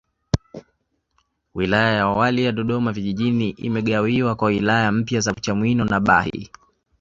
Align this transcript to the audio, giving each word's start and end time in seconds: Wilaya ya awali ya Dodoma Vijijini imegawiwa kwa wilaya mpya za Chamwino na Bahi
Wilaya 1.53 1.93
ya 1.95 2.01
awali 2.03 2.43
ya 2.43 2.51
Dodoma 2.51 2.91
Vijijini 2.91 3.49
imegawiwa 3.49 4.35
kwa 4.35 4.47
wilaya 4.47 4.91
mpya 4.91 5.19
za 5.19 5.33
Chamwino 5.33 5.85
na 5.85 5.99
Bahi 5.99 6.49